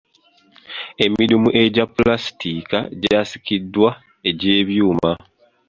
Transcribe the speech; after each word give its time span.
Emidumu 1.05 1.49
egya 1.63 1.85
pulasitika 1.93 2.77
gyasikiziddwa 3.01 3.89
egy'ebyuma. 4.29 5.11